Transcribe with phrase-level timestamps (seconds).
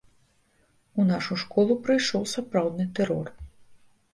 [1.03, 3.25] У нашу школу прыйшоў сапраўдны тэрор.